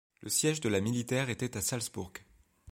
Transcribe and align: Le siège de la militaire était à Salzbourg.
Le 0.21 0.29
siège 0.29 0.61
de 0.61 0.67
la 0.69 0.81
militaire 0.81 1.29
était 1.29 1.55
à 1.57 1.61
Salzbourg. 1.61 2.11